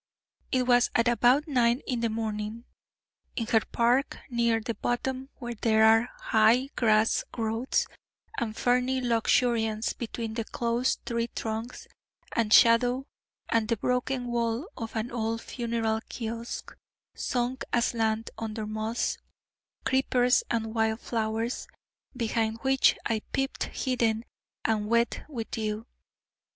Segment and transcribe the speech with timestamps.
[0.51, 2.65] It was at about nine in the morning,
[3.35, 7.85] in her park, near the bottom where there are high grass growths
[8.39, 11.87] and ferny luxuriance between the close tree trunks,
[12.35, 13.05] and shadow,
[13.49, 16.75] and the broken wall of an old funeral kiosk
[17.13, 19.19] sunk aslant under moss,
[19.85, 21.67] creepers, and wild flowers,
[22.17, 24.25] behind which I peeped hidden
[24.65, 25.85] and wet with dew.